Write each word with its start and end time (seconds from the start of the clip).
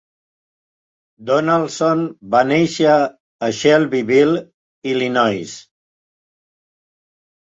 Donaldson 1.29 2.01
va 2.35 2.41
néixer 2.53 2.95
a 3.49 3.53
Shelbyville, 3.59 4.41
Illinois. 4.95 5.55